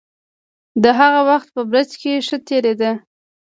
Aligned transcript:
د 0.83 0.85
هغه 0.99 1.21
وخت 1.29 1.47
په 1.55 1.61
برج 1.71 1.91
کې 2.01 2.13
ښه 2.27 2.37
تېرېده. 2.47 2.91